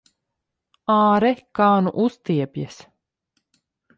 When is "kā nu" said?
1.59-1.93